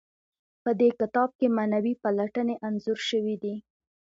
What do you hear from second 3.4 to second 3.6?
دي.